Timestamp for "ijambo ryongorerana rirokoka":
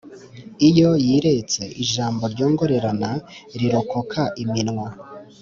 1.83-4.21